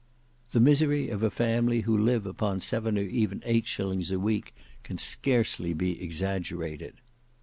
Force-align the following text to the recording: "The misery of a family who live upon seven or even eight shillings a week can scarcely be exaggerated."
"The 0.49 0.59
misery 0.59 1.09
of 1.09 1.21
a 1.21 1.29
family 1.29 1.81
who 1.81 1.95
live 1.95 2.25
upon 2.25 2.59
seven 2.61 2.97
or 2.97 3.03
even 3.03 3.43
eight 3.45 3.67
shillings 3.67 4.09
a 4.09 4.17
week 4.19 4.55
can 4.81 4.97
scarcely 4.97 5.75
be 5.75 6.01
exaggerated." 6.01 6.95